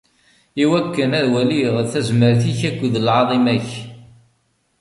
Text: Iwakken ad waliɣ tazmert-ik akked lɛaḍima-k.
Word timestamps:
Iwakken 0.63 1.11
ad 1.19 1.25
waliɣ 1.31 1.75
tazmert-ik 1.91 2.59
akked 2.69 2.95
lɛaḍima-k. 3.05 3.69